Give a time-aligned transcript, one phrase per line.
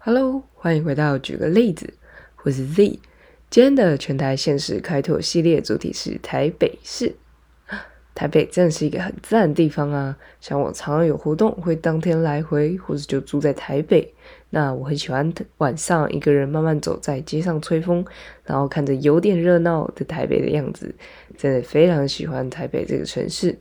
[0.00, 1.92] Hello，欢迎回到举个例子，
[2.44, 3.00] 我是 Z。
[3.50, 7.16] 今天的全台现实开拓系列主题是台北市。
[8.14, 14.14] 台北真的是一个很赞的地方啊，像我常常有活动会当天来回，或者就住在台北。
[14.50, 18.06] 那我很喜欢晚上一个人慢慢走在街上吹风，
[18.44, 20.94] 然后看着有点热闹的台北的样子，
[21.36, 23.58] 真的非常喜欢台北这个城市。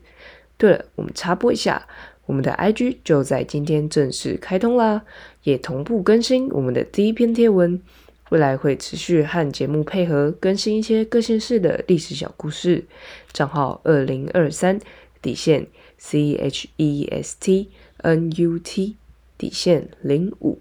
[0.56, 1.88] 对了，我们插播一下，
[2.28, 5.04] 我们的 IG 就在今天正式开通啦，
[5.44, 7.82] 也同步更新我们的第一篇贴文。
[8.30, 12.84] 未来会持续和节目配合更新一些各县市的历史小故事。
[13.32, 14.80] 账号二零二三
[15.22, 18.98] 底线 C H E S T N U T
[19.38, 20.60] 底线零五，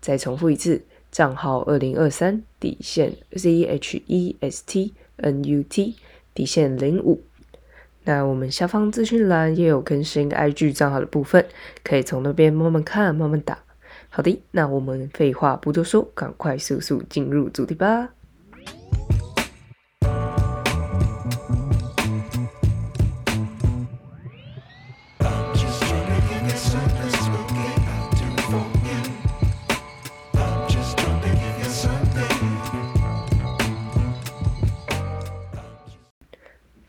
[0.00, 5.94] 再重复一次，账号二零二三底线 C H E S T N U T
[6.34, 7.22] 底线零五。
[8.04, 11.44] 那我们下方资讯栏也有更新 IG 账号的部分，
[11.82, 13.58] 可以从那边慢慢看，慢慢打。
[14.10, 18.10] 好的，那我们废话不多说，赶快速速进入主题吧。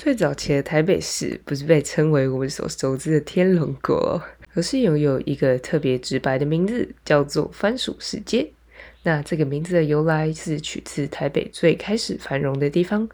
[0.05, 4.21] 最早期的台北市不是被称为我们所熟知的天龙国。
[4.53, 8.47] 而是拥有一个特别直白的名字，叫做番薯世界。
[9.01, 13.09] 那这个名字的由来是取自台北最开始繁荣的地方，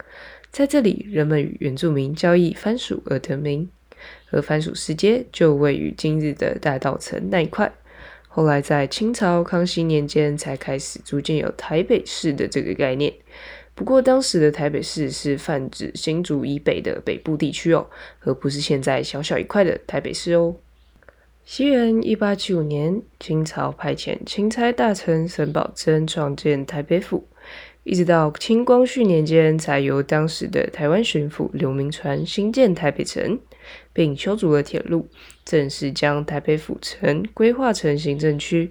[0.50, 3.70] 在这里人们与原住民交易番薯而得名，
[4.30, 7.72] 而番薯世界就位于今日的大道城那一块。
[8.28, 13.14] 后来在清朝康熙年间才开始逐渐有台北市的这个概念。
[13.74, 17.86] 不过当时的台北市是泛指新竹以北的北部地区哦，
[18.20, 20.56] 而不是现在小小一块的台北市哦。
[21.44, 27.26] 西元一八七五年，清朝派遣钦差大臣沈葆桢创建台北府，
[27.82, 33.40] 一直到清光绪年间，才由当时的台湾巡抚刘铭传新建台北城，
[33.92, 35.08] 并修筑了铁路，
[35.44, 38.70] 正式将台北府城规划成行政区。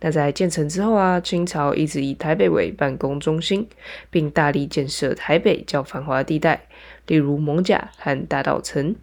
[0.00, 3.66] 那在建成之后啊，清朝一直以台北为办公中心，
[4.10, 6.66] 并大力建设台北较繁华地带，
[7.06, 8.96] 例如艋舺和大稻城。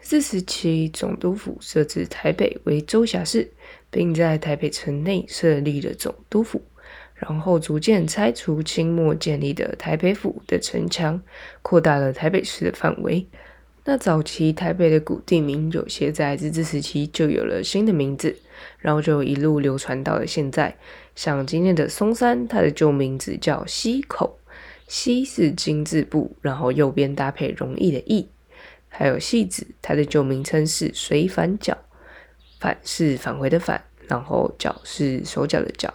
[0.00, 3.50] 四时期，总督府设置台北为州辖市，
[3.90, 6.62] 并在台北城内设立了总督府，
[7.16, 11.20] 然后逐渐拆除清末建立的台北府的城墙，
[11.60, 13.26] 扩大了台北市的范围。
[13.84, 18.36] 那早期台北的古地名，有些在日治时期就有了新的名字，
[18.78, 20.76] 然后就一路流传到了现在。
[21.14, 24.38] 像今天的松山，它的旧名字叫溪口，
[24.86, 28.28] 溪是金字部，然后右边搭配容易的易。
[28.88, 31.76] 还有戏子，它的旧名称是水反脚，
[32.60, 35.92] 返是返回的返，然后脚是手脚的脚。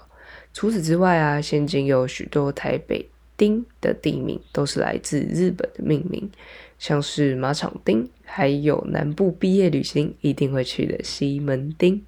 [0.53, 6.30] 除此之外啊，现今有许多台北町的地名都是来自日本的命名，
[6.78, 12.03] 像是马场町，还有南部毕业旅行一定会去的西门町。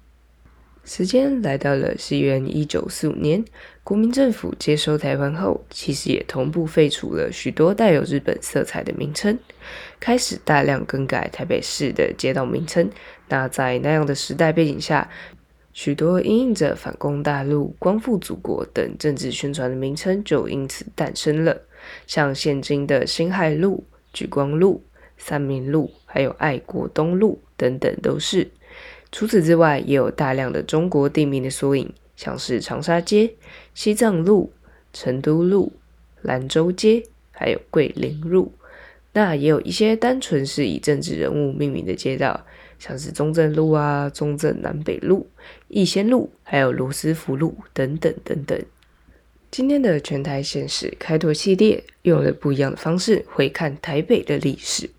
[0.84, 3.42] 时间来到了西元一九四五年，
[3.82, 9.38] 国民政府接收台湾后，其实也同步废除了许多带有日本色彩的名称，
[9.98, 12.90] 开始大量更改台北市的街道名称。
[13.28, 15.08] 那在那样的时代背景下，
[15.72, 21.62] 许多因应着反攻大陆、光复祖国等政治宣传的名称就因此诞生了，
[22.06, 24.82] 像现今的辛亥路、举光路、
[25.16, 28.50] 三民路，还有爱国东路等等，都是。
[29.14, 33.32] 除此之外，也有大量的中国地名的缩影，像是长沙街、
[33.72, 34.52] 西藏路、
[34.92, 35.72] 成都路、
[36.22, 38.52] 兰州街，还有桂林路。
[39.12, 42.44] 那也有一些单纯是以政治人物命名的街道，
[42.80, 45.28] 像是中正路啊、中正南北路、
[45.68, 48.60] 逸仙路，还有罗斯福路等等等等。
[49.52, 54.90] 今天的全台现实开拓系列，用了不一样的方式回看台北的历史。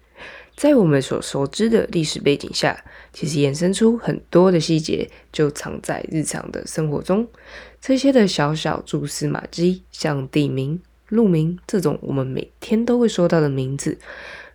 [0.55, 7.27] 在我们所熟知的历史背景下，其实衍生出很多的细节，就藏在日常的生活中。
[7.81, 13.97] 这些的小小蛛丝马迹，像地名、路名这种我们每天都会说到的名字。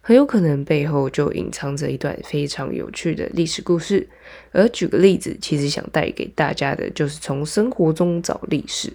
[0.03, 4.09] 很有可能背后就隐藏着一段非常有趣的历史故事。
[4.53, 8.91] 而举个例子，其实想带给大家的就是从生活中找历史，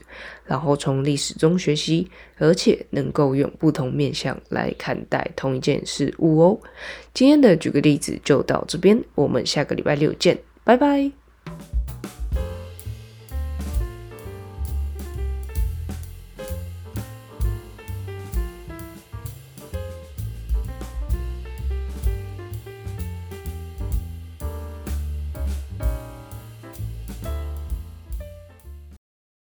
[0.46, 6.60] 然后从历史中学习，而且能够用不同面向来看待同一件事物哦。
[7.14, 11.25] 今天的举个例子就到这边，我们下个礼拜六见，拜拜。